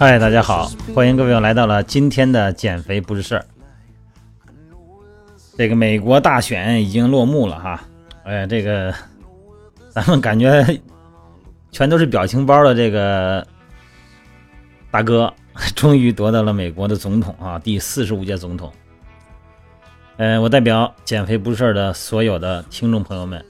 [0.00, 3.44] 嗨，大家好，欢迎各位来到了今天的减肥不是事儿。
[5.58, 7.82] 这个美国大选已经落幕了哈，
[8.24, 8.94] 哎呀，这个
[9.92, 10.64] 咱们感觉
[11.70, 13.46] 全都是表情包的这个
[14.90, 15.30] 大哥，
[15.76, 18.72] 终于夺得了美国的总统啊，第四十五届总统。
[20.16, 23.44] 嗯，我代表减肥不是事儿的所有的听众朋友们，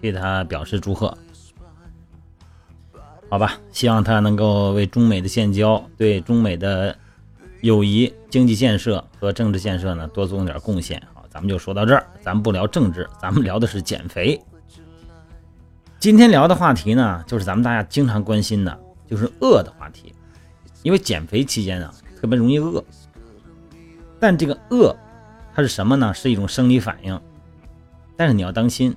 [0.00, 1.18] 替他表示祝贺。
[3.32, 6.94] 好吧，希望他能够为中美的建交、对中美的
[7.62, 11.02] 友谊、经济建设和政治建设呢多做点贡献。
[11.14, 14.38] 好，咱们就说到这儿，咱们不聊政治，咱们聊的是减肥。
[15.98, 20.14] 今天聊的话题呢，就是咱们大家经常关心的，就是饿的话题。
[20.82, 22.84] 因为减肥期间啊，特别容易饿。
[24.20, 24.94] 但这个饿，
[25.54, 26.12] 它是什么呢？
[26.12, 27.18] 是一种生理反应。
[28.14, 28.94] 但是你要当心，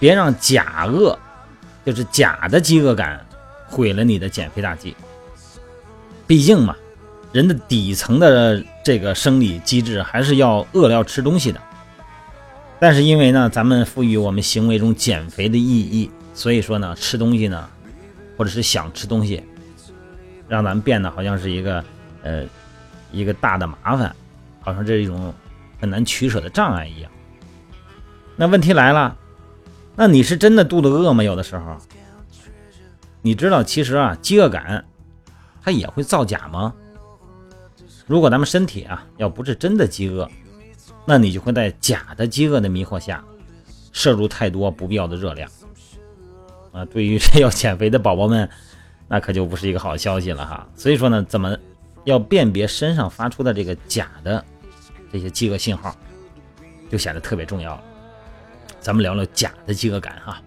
[0.00, 1.16] 别让假饿，
[1.84, 3.24] 就是假的饥饿感。
[3.68, 4.96] 毁了你的减肥大计。
[6.26, 6.76] 毕竟嘛，
[7.32, 11.60] 人的底层的这个生理机制还是要饿了要吃东西的。
[12.80, 17.68] 但是因为呢，咱们赋予我们行为中减肥的意义，所以说呢，吃东西呢，
[18.36, 19.42] 或者是想吃东西，
[20.48, 21.84] 让咱们变得好像是一个
[22.22, 22.44] 呃
[23.10, 24.14] 一个大的麻烦，
[24.60, 25.34] 好像这是一种
[25.80, 27.10] 很难取舍的障碍一样。
[28.36, 29.16] 那问题来了，
[29.96, 31.24] 那你是真的肚子饿吗？
[31.24, 31.76] 有的时候。
[33.22, 34.84] 你知道，其实啊，饥饿感
[35.62, 36.74] 它也会造假吗？
[38.06, 40.28] 如果咱们身体啊，要不是真的饥饿，
[41.04, 43.22] 那你就会在假的饥饿的迷惑下，
[43.92, 45.50] 摄入太多不必要的热量
[46.72, 46.84] 啊。
[46.86, 48.48] 对于这要减肥的宝宝们，
[49.08, 50.66] 那可就不是一个好消息了哈。
[50.74, 51.54] 所以说呢，怎么
[52.04, 54.42] 要辨别身上发出的这个假的
[55.12, 55.94] 这些饥饿信号，
[56.90, 57.82] 就显得特别重要了。
[58.80, 60.40] 咱们聊聊假的饥饿感哈。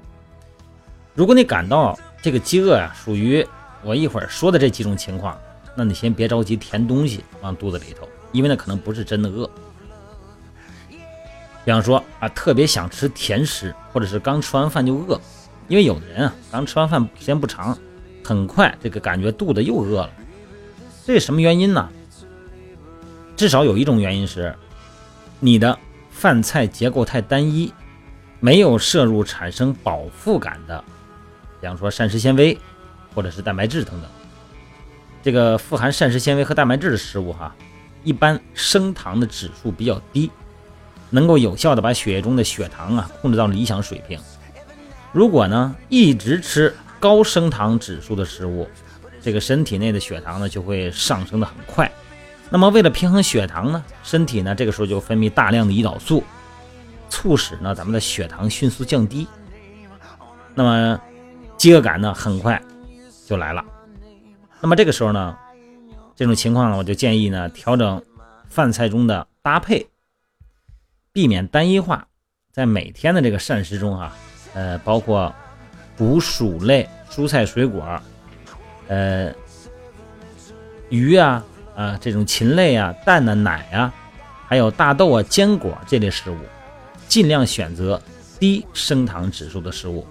[1.13, 3.45] 如果你感到这个饥饿呀，属于
[3.83, 5.37] 我一会儿说的这几种情况。
[5.75, 9.49] 那你先别着急填东西往肚子里头，因为那可能不是真的饿。
[11.63, 15.19] 比方说啊，特别想吃甜食，或者是刚吃完饭就饿。
[15.67, 17.77] 因为有的人啊，刚吃完饭时间不长，
[18.23, 20.09] 很快这个感觉肚子又饿了。
[21.05, 21.89] 这是什么原因呢？
[23.37, 24.53] 至少有一种原因是，
[25.39, 25.77] 你的
[26.11, 27.73] 饭菜结构太单一，
[28.39, 30.83] 没有摄入产生饱腹感的。
[31.61, 32.57] 比方说膳食纤维，
[33.15, 34.09] 或者是蛋白质等等，
[35.21, 37.55] 这个富含膳食纤维和蛋白质的食物哈，
[38.03, 40.31] 一般升糖的指数比较低，
[41.11, 44.19] 能够有效的把血液中的血糖啊控制到理想水平。
[45.13, 48.67] 如果呢一直吃高升糖指数的食物，
[49.21, 51.91] 这个身体内的血糖呢就会上升的很快。
[52.49, 56.23] 那么为了平衡血糖呢，身体呢这个时候就分泌大量的胰岛素，
[57.09, 59.27] 促使呢咱们的血糖迅速降低。
[60.55, 60.99] 那么
[61.61, 62.59] 饥饿感呢，很快
[63.27, 63.63] 就来了。
[64.61, 65.37] 那么这个时候呢，
[66.15, 68.01] 这种情况呢，我就建议呢，调整
[68.49, 69.87] 饭菜中的搭配，
[71.13, 72.07] 避免单一化。
[72.51, 74.17] 在每天的这个膳食中啊，
[74.55, 75.31] 呃，包括
[75.95, 78.01] 谷薯类、蔬菜、水果，
[78.87, 79.31] 呃，
[80.89, 81.45] 鱼啊，
[81.75, 83.93] 啊，这种禽类啊，蛋啊，奶啊，
[84.47, 86.37] 还有大豆啊、坚果这类食物，
[87.07, 88.01] 尽量选择
[88.39, 90.03] 低升糖指数的食物。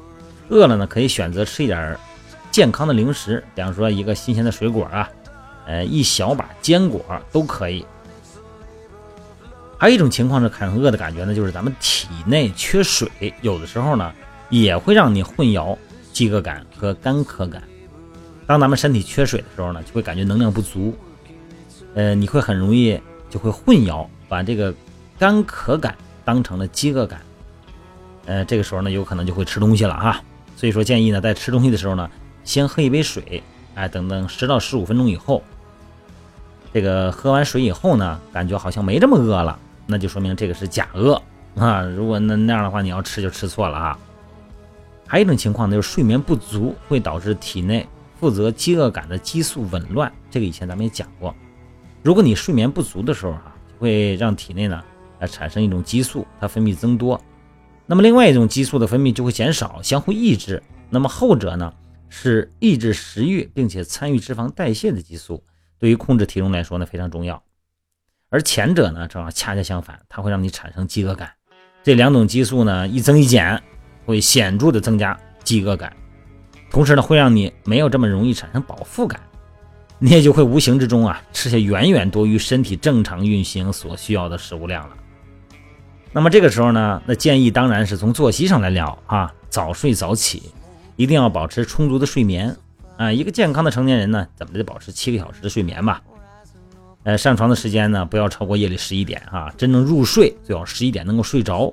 [0.50, 1.97] 饿了呢，可以选择吃一点
[2.50, 5.09] 健康的零食，比方说一个新鲜的水果啊，
[5.66, 7.87] 呃，一小把坚果都可以。
[9.78, 13.09] 还有一种情况是产生饿的感觉呢，就是咱们体内缺水，
[13.41, 14.12] 有的时候呢
[14.50, 15.75] 也会让你混淆
[16.12, 17.62] 饥饿感和干渴感。
[18.47, 20.94] 当咱们身体缺水的时候呢，就会感觉能量不足，
[21.94, 23.00] 呃，你会很容易
[23.31, 24.75] 就会混淆，把这个
[25.19, 27.21] 干渴感当成了饥饿感，
[28.27, 30.21] 呃，这个时候呢，有可能就会吃东西了哈。
[30.60, 32.10] 所以说，建议呢，在吃东西的时候呢，
[32.45, 33.42] 先喝一杯水，
[33.77, 35.42] 哎，等等十到十五分钟以后，
[36.71, 41.15] 这个喝完水以后呢，感觉好像没这么饿了，那就说明这个是假饿
[41.57, 41.80] 啊。
[41.80, 43.98] 如果那那样的话，你要吃就吃错了啊。
[45.07, 51.34] 还有一种情况呢，就是睡眠不足会导致体内负责饥饿感的激素紊乱，这个以前咱们也讲过。
[52.03, 54.84] 如果你睡眠不足的时候哈，会让体内呢，
[55.21, 57.18] 呃，产生一种激素，它分泌增多。
[57.91, 60.63] 那么另外一种激素的分泌就会减少，相互抑制。
[60.91, 61.75] 那么后者呢
[62.09, 65.42] 是抑制食欲并且参与脂肪代谢的激素，
[65.77, 67.42] 对于控制体重来说呢非常重要。
[68.28, 71.33] 而前者呢正好恰恰相反，它会让你产生饥饿感。
[71.83, 73.60] 这两种激素呢一增一减，
[74.07, 75.92] 会显著的增加饥饿感，
[76.71, 79.21] 同时呢会让你没有这么容易产生饱腹感，
[79.98, 84.97] 你也就会无形之中啊吃下远远多于身体正常运行所需要的食物量了。
[86.12, 90.51] 那么这个时候呢，那建议当然是从作息上来聊啊，早睡早起，
[90.97, 92.57] 一定要保持充足的睡眠
[92.97, 93.12] 啊。
[93.12, 96.03] 一个健康的成年人呢，怎么得保持七个小时的睡眠吧？
[97.04, 99.53] 呃，上床的时间呢，不要超过夜里十一点哈。
[99.57, 101.72] 真正入睡最好十一点能够睡着，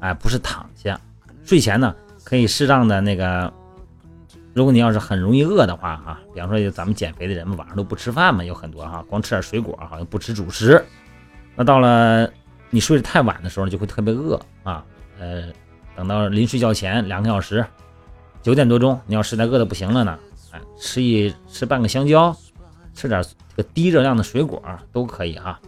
[0.00, 1.00] 哎，不是躺下。
[1.44, 1.94] 睡前呢，
[2.24, 3.52] 可以适当的那个，
[4.54, 10.84] 如果你要是很容易饿的话啊，比方说就咱们减肥的人晚上都不吃饭嘛，有很多哈，光吃点水果，好像不吃主食。
[11.54, 12.28] 那到了
[12.74, 14.82] 你睡得太晚的时候，就会特别饿啊。
[15.20, 15.44] 呃，
[15.94, 17.64] 等到临睡觉前两个小时，
[18.42, 20.18] 九点多钟，你要实在饿得不行了呢，
[20.52, 22.34] 哎，吃一吃半个香蕉，
[22.94, 23.22] 吃点
[23.54, 25.60] 这个低热量的水果都可以哈。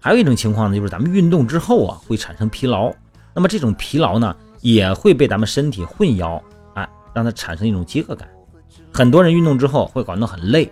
[0.00, 2.94] 还有一种情况呢，就是咱们运动之后啊，会产生疲劳。
[3.34, 6.40] 那么这种疲劳呢，也会被咱们身体混淆，
[6.74, 8.28] 哎，让它产生一种饥饿感。
[8.92, 10.70] 很多人运动之后会感到很累，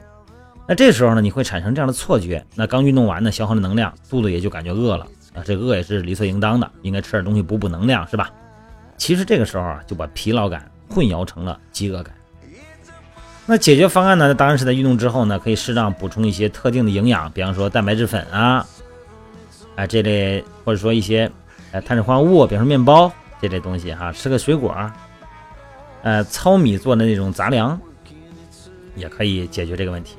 [0.66, 8.30] 那这时候呢，你会产生这样的错觉，那刚运动完呢，消耗了能量，肚子也就感觉饿了啊，这饿也是理所应当的，应该吃点东西补补能量，是吧？
[8.96, 12.14] 其实这个时候啊，就把疲劳感混淆成了饥饿感。
[13.44, 18.66] 那解决方案呢，当然是在运动之后呢，可以适当补充一些特定的营养，比方说蛋白质粉啊，
[19.76, 21.30] 啊这类，或者说一些。
[21.72, 23.10] 呃，碳水化合物，比方说面包
[23.40, 24.76] 这类东西哈，吃个水果，
[26.02, 27.80] 呃，糙米做的那种杂粮，
[28.94, 30.18] 也可以解决这个问题。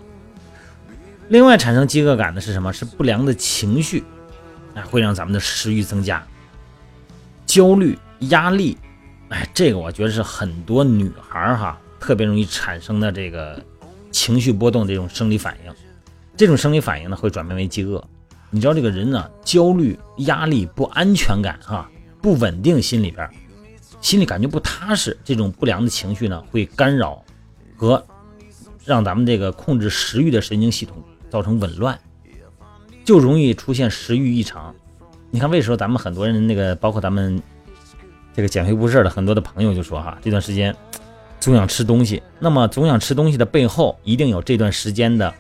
[1.29, 2.71] 另外，产生饥饿感的是什么？
[2.71, 4.03] 是不良的情绪，
[4.75, 6.25] 啊，会让咱们的食欲增加。
[7.45, 8.77] 焦虑、压力，
[9.29, 13.59] 哎，这个我觉得是很多女孩哈特别容易产生的这个
[14.11, 15.73] 情绪波动这种生理反应。
[16.35, 18.03] 这种生理反应呢，会转变为饥饿。
[18.49, 21.89] 你知道这个人呢，焦虑、压力、不安全感，哈，
[22.21, 23.27] 不稳定，心里边，
[24.01, 27.23] 心里感觉不踏实，这种不良的情绪呢，会干扰
[27.75, 28.05] 和
[28.83, 31.01] 让咱们这个控制食欲的神经系统
[31.33, 31.99] 造成紊乱，
[33.03, 34.71] 就容易出现食欲异常。
[35.31, 37.41] 你看，为什么咱们很多人那个，包括咱们
[38.35, 40.75] 这个减肥不事的很多的朋友就说哈，这段时间
[41.39, 45.33] 总想吃东西，那么总想吃东西的背后，一定有这段时间的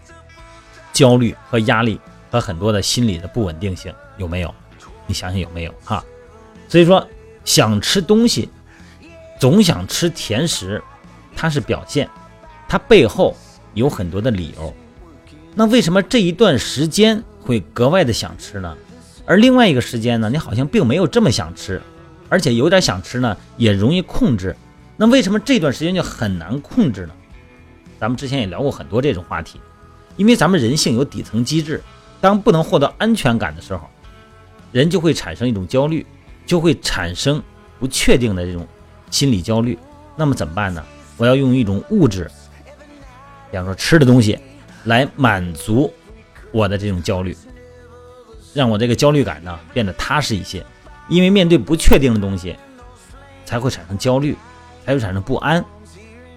[0.91, 2.01] 焦虑和压力。
[2.31, 4.51] 和很多的心理的不稳定性有没有？
[5.05, 6.03] 你想想有没有哈？
[6.67, 7.07] 所以说
[7.45, 8.49] 想吃东西，
[9.39, 10.81] 总想吃甜食，
[11.35, 12.09] 它是表现，
[12.67, 13.37] 它背后
[13.75, 14.73] 有很多的理由。
[15.55, 18.75] 那为什么这一段时间会格外的想吃呢？
[19.25, 21.81] 而另外一个时间呢，你好像并没有这么想吃，
[22.27, 24.55] 而且有点想吃呢，也容易控制。
[24.97, 27.13] 那为什么这段时间就很难控制呢？
[27.99, 29.59] 咱们之前也聊过很多这种话题，
[30.17, 31.81] 因为咱们人性有底层机制。
[32.19, 33.89] 当不能获得安全感的时候，
[34.71, 36.05] 人就会产生一种焦虑，
[36.45, 37.43] 就会产生
[37.79, 38.65] 不确定的这种
[39.11, 39.77] 心理焦虑。
[40.15, 40.81] 那么怎么办呢？
[41.17, 42.29] 我要用一种物质，
[43.51, 44.39] 比方说吃的东西，
[44.83, 45.93] 来满足
[46.51, 47.35] 我的这种焦虑，
[48.53, 50.65] 让我这个焦虑感呢变得踏实一些。
[51.09, 52.55] 因为面对不确定的东西，
[53.45, 54.37] 才会产生焦虑，
[54.85, 55.63] 才会产生不安。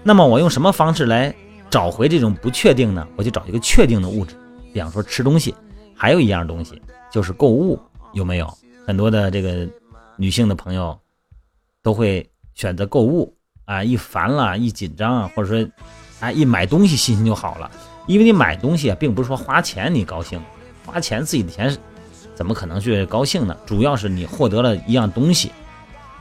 [0.03, 1.33] 那么我用什么方式来
[1.69, 3.07] 找回这种不确定呢？
[3.15, 4.35] 我就找一个确定的物质，
[4.73, 5.55] 比方说吃东西。
[5.95, 6.79] 还有一样东西
[7.11, 7.79] 就是购物，
[8.13, 9.67] 有没有很多的这个
[10.15, 10.95] 女性的朋友
[11.81, 13.83] 都会选择购物啊？
[13.83, 15.71] 一烦了，一紧张啊，或者说
[16.19, 17.71] 啊，一买东西心情就好了。
[18.07, 20.41] 因为你买东西啊，并不是说花钱你高兴，
[20.85, 21.77] 花钱自己的钱
[22.33, 23.55] 怎么可能去高兴呢？
[23.65, 25.51] 主要是你获得了一样东西，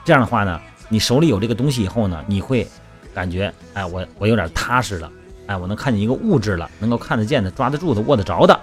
[0.04, 2.66] 这样的话呢，你手里有这个东西以后呢，你会
[3.14, 5.10] 感觉哎，我我有点踏实了，
[5.46, 8.60] 哎，我能看见一个物质了，能够看得见的、抓得住的、握得着的。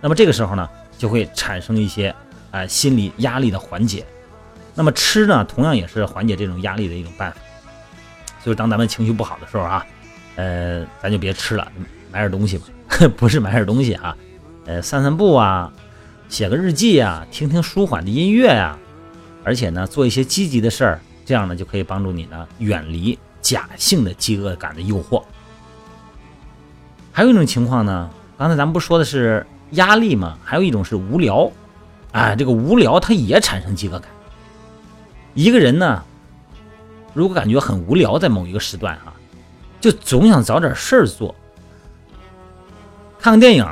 [0.00, 2.14] 那么这个时候呢，就会产生一些
[2.50, 4.04] 啊心理压力的缓解。
[4.74, 7.36] 那么吃呢，同样也是缓解这种压力的一种办法。
[8.42, 9.86] 所以当咱们情绪不好的时候啊，
[10.36, 11.70] 呃，咱就别吃了，
[12.12, 12.64] 买点东西吧。
[13.16, 14.16] 不是买点东西啊，
[14.66, 15.72] 呃，散散步啊，
[16.28, 18.78] 写个日记啊，听听舒缓的音乐呀，
[19.42, 25.22] 而且呢，做一些积极的事儿，这样呢就可以帮助你呢远离假性的饥饿感的诱惑。
[27.10, 29.46] 还有一种情况呢，刚才咱们不说的是。
[29.72, 31.50] 压力嘛，还有一种是无聊，
[32.10, 34.02] 啊，这个无聊它也产生饥饿感。
[35.32, 36.04] 一个人呢，
[37.14, 39.14] 如果感觉很无聊，在某一个时段哈，
[39.80, 41.34] 就总想找点事儿做。
[43.22, 43.64] 看个电影，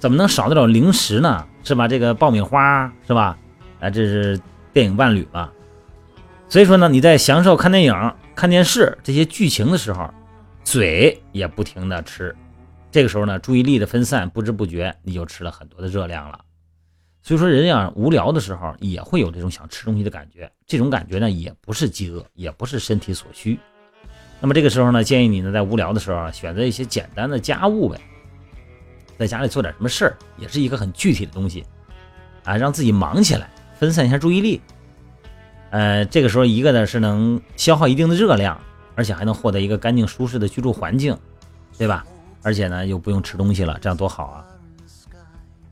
[0.00, 1.46] 怎么能少得了零食呢？
[1.62, 1.86] 是吧？
[1.86, 3.38] 这个爆米花是吧？
[3.78, 4.40] 啊，这是
[4.72, 5.52] 电影伴侣吧？
[6.48, 10.12] 所以说呢，你在享受看电影、看电视这些剧情的时候，
[10.64, 12.34] 嘴也不停的吃。
[12.90, 16.40] 这个时候呢，注意力的分散，不知不觉你就吃了很多的热量了。
[17.22, 23.56] 所以说，人呀无聊的时候也会有这种想吃东西的感觉，这种感觉呢也不是饥饿，也不是身体所需。
[24.40, 28.00] 那么这个时候呢，建议你呢在无聊的时候啊选择一些简单的家务呗，
[29.18, 31.64] 在家里做点什么事儿，也是一个很具体的东西
[32.44, 34.60] 啊，让自己忙起来，分散一下注意力。
[35.70, 38.58] 呃，这个时候一个呢是能消耗一定的热量，
[38.94, 41.16] 而且还能获得一个干净舒适的居住环境，
[41.76, 42.06] 对吧？
[42.42, 44.44] 而且呢又不用吃东西了，这样多好啊！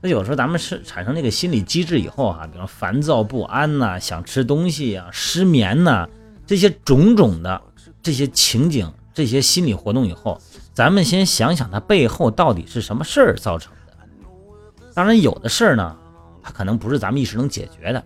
[0.01, 6.07] 那有时候咱们是产生这个心理机制以后哈，比如烦躁不安呐，想吃东西呀，失眠呐，
[6.45, 7.59] 这些种种的
[8.07, 10.39] 这些情景、这些心理活动以后，
[10.73, 13.93] 咱们先想想它背后到底是什么事儿造成的。
[14.93, 15.93] 当然，有的事儿呢，
[16.41, 18.01] 它可能不是咱们一时能解决的。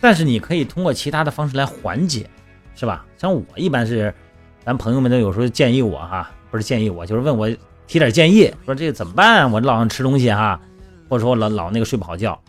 [0.00, 2.30] 但是你可以通过其他的方式来缓解，
[2.76, 3.04] 是吧？
[3.18, 4.14] 像我一般是，
[4.64, 7.50] 咱朋友们都有时候建议我哈，不是建议我，就是问我
[7.88, 9.50] 提点建议，说这个怎么办？
[9.50, 10.60] 我老想吃东西哈，
[11.08, 12.40] 或者说老老那个睡不好觉。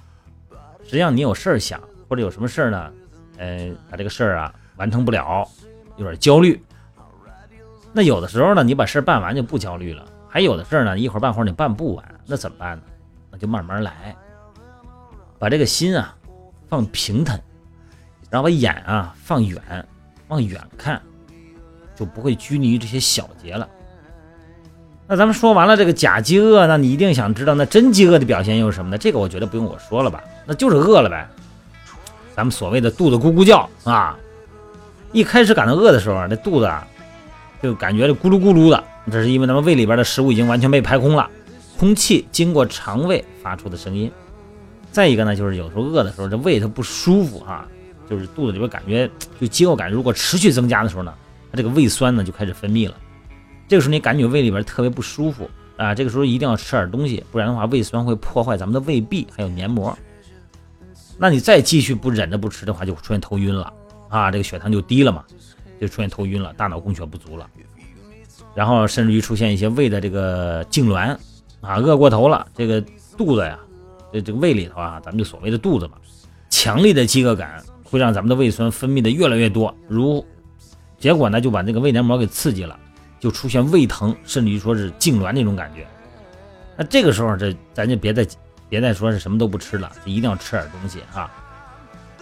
[0.83, 2.91] 实际上你有事儿想，或者有什么事儿呢？
[3.39, 5.49] 呃，把这个事儿啊完成不了，
[5.97, 6.61] 有点焦虑。
[7.93, 12.83] 那有的时候呢，你把事办完就不焦虑了；还有的事呢，一会儿半会儿你办不完，那怎么办呢？
[13.31, 14.15] 那就慢慢来，
[15.39, 16.15] 把这个心啊。
[16.67, 17.39] 放平坦，
[18.27, 19.61] 然后把眼啊放远，
[20.29, 20.99] 往远看，
[21.95, 23.69] 就不会拘泥于这些小节了。
[25.05, 28.97] 那咱们说完了这个假饥饿，那你一定想知道，那真饥饿的表现又是什么呢？
[28.97, 31.29] 这个我觉得不用我说了吧，那就是饿了呗。
[32.35, 34.17] 咱们所谓的肚子咕咕叫啊，
[35.11, 36.85] 一开始感到饿的时候啊，这肚子啊
[37.61, 41.29] 就感觉这咕噜咕噜的，这是因为咱们胃里边的食物已经完全被排空了，
[41.79, 44.11] 空气经过肠胃发出的声音。
[44.91, 47.67] 再一个呢，就是有时候饿的时候，这胃它不舒服哈，
[48.09, 49.09] 就是肚子里边感觉
[49.39, 51.13] 就饥饿感，如果持续增加的时候呢，
[51.51, 52.95] 它这个胃酸呢就开始分泌了。
[53.67, 59.97] 这个时候你感觉胃里边特别不舒服啊，这个时候一定要吃点东西，不然的话胃酸会破坏咱们的胃壁还有黏膜。
[61.17, 63.71] 那你再继续不忍着不吃的话，就出现头晕了
[64.09, 65.23] 啊，这个血糖就低了嘛，
[65.79, 67.49] 就出现头晕了，大脑供血不足了，
[68.53, 71.17] 然后甚至于出现一些胃的这个痉挛
[71.61, 72.83] 啊，饿过头了，这个
[73.17, 73.59] 肚子呀。
[74.13, 75.97] 这这个胃里头啊，咱们就所谓的肚子嘛，
[76.49, 80.25] 强烈的饥饿感会让咱们的胃酸分泌的越来越多，如
[80.97, 82.79] 结果呢就把这个胃黏膜给刺激了，
[83.19, 85.85] 就出现胃疼，甚至于说是痉挛那种感觉。
[86.77, 88.25] 那这个时候这咱就别再
[88.69, 91.29] 别再说是什么都不吃了，一定要吃点东西哈，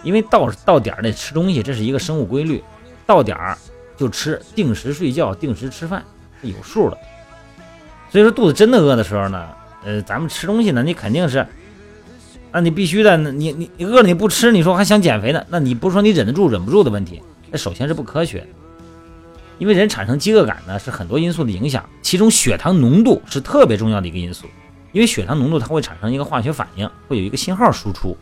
[0.04, 2.62] 因为到到点儿得吃东西，这是一个生物规律，
[3.06, 3.58] 到点儿
[3.96, 6.04] 就吃，定时睡觉，定时吃饭
[6.40, 6.98] 是有数的。
[8.10, 9.48] 所以说肚子真的饿的时候呢，
[9.84, 11.44] 呃，咱们吃东西呢，你肯定是。
[12.52, 15.44] 那你必须的，你你你饿了你不吃，你说还想减肥呢？
[15.48, 17.20] 那你不是说你忍得住忍不住的问题，
[17.50, 18.46] 那首先是不科学。
[19.58, 24.46] 因为人产生饥饿感呢，是很多因素的影响，其中血糖浓度是特别重要的一个因素。
[24.92, 28.16] 因为血糖浓度它会产生一个化学反应，会有一个信号输出。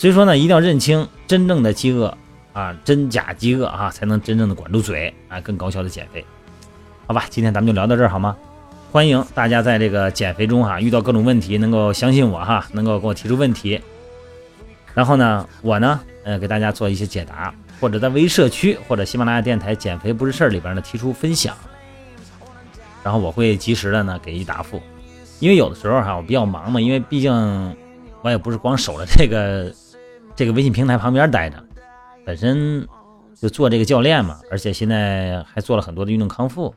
[0.00, 2.16] 所以说呢，一定要认清真正的饥饿
[2.54, 6.24] 啊，真假饥饿啊，才能真正的管住嘴啊，更高效的减肥。
[7.06, 8.34] 好吧，今天咱们就聊到这儿好吗？
[8.90, 13.78] 欢迎大家在这个减肥中哈遇到各种问题，能够相信我哈，能够给我提出问题。
[14.94, 21.54] 然后呢，我呢，呃，给大家做一些解答，或者在微社区或者喜马拉雅电台“减肥不是事儿”里边呢提出分享。
[23.04, 24.80] 然后我会及时的呢给予答复，
[25.40, 27.76] 因为有的时候哈我比较忙嘛，因为毕竟
[28.22, 29.70] 我也不是光守着这个
[30.40, 31.62] 这个微信平台旁边待着，
[32.24, 32.88] 本身
[33.38, 36.74] 就做这个教练嘛，而且现在还做了很多的运动康复。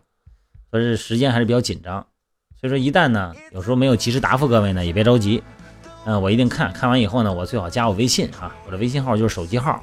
[0.69, 2.05] 所以时间还是比较紧张，
[2.59, 5.41] 所以说一旦呢，有时候没有及时答复各位呢，也别着急，
[6.03, 9.81] 嗯，我一定看看完以后呢，我最好加我微信啊，我的微信号就是手机号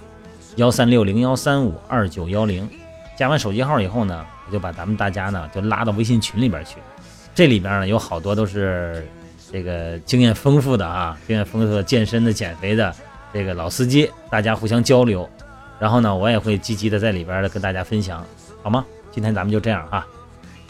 [0.57, 2.69] 幺三六零幺三五二九幺零，
[3.17, 6.77] 加完手机号以后呢，我就把咱们大家呢就拉到微信群里边去，
[7.35, 9.09] 这里边呢有好多都是
[9.51, 12.95] 这个经验丰富的啊，经验丰富的健身的、减肥的
[13.33, 15.29] 这个老司机，大家互相交流，
[15.79, 18.25] 然后呢，我也会积极的在里边的跟大家分享，
[18.63, 18.85] 好吗？
[19.11, 20.07] 今天咱们就这样哈。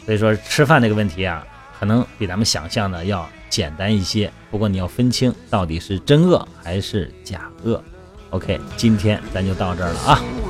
[0.06, 1.46] 所以说吃饭这个问题啊，
[1.78, 4.30] 可能比咱们想象的要简单一些。
[4.50, 7.82] 不过你要分清到底是真饿还是假饿。
[8.30, 10.49] OK，今天咱就到这儿了啊。